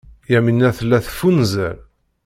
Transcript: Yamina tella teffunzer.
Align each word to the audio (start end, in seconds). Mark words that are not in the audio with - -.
Yamina 0.31 0.69
tella 0.77 0.97
teffunzer. 1.05 1.75